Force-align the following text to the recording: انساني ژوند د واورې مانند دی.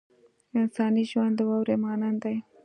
انساني 0.59 1.03
ژوند 1.11 1.33
د 1.37 1.41
واورې 1.49 1.75
مانند 1.83 2.17
دی. 2.23 2.37